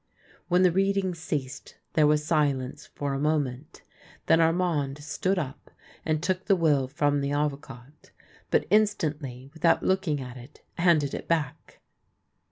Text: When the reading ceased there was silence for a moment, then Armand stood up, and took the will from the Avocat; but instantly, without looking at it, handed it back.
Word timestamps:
When 0.47 0.63
the 0.63 0.71
reading 0.71 1.13
ceased 1.13 1.75
there 1.93 2.07
was 2.07 2.25
silence 2.25 2.87
for 2.87 3.13
a 3.13 3.19
moment, 3.19 3.83
then 4.25 4.41
Armand 4.41 4.97
stood 5.03 5.37
up, 5.37 5.69
and 6.03 6.23
took 6.23 6.45
the 6.45 6.55
will 6.55 6.87
from 6.87 7.21
the 7.21 7.31
Avocat; 7.33 8.09
but 8.49 8.65
instantly, 8.71 9.51
without 9.53 9.83
looking 9.83 10.19
at 10.19 10.37
it, 10.37 10.63
handed 10.75 11.13
it 11.13 11.27
back. 11.27 11.81